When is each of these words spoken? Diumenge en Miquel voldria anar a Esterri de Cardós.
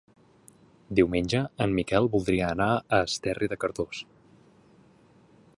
Diumenge 0.99 1.41
en 1.67 1.75
Miquel 1.81 2.09
voldria 2.17 2.49
anar 2.55 2.71
a 2.79 3.03
Esterri 3.11 3.53
de 3.53 3.63
Cardós. 3.65 4.05